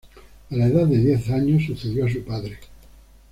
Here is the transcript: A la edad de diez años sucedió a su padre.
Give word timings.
A 0.49 0.55
la 0.55 0.65
edad 0.65 0.87
de 0.87 0.97
diez 0.97 1.29
años 1.29 1.63
sucedió 1.67 2.07
a 2.07 2.09
su 2.09 2.23
padre. 2.25 2.57